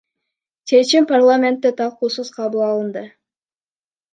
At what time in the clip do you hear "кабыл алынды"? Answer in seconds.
2.39-3.03